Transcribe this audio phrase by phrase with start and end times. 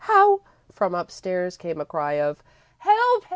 [0.05, 0.41] "How"
[0.71, 2.41] From upstairs came a cry of
[2.79, 3.23] "Help!